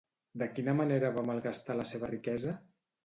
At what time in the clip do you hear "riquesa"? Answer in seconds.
2.13-2.57